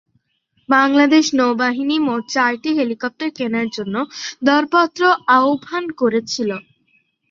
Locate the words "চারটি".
2.33-2.69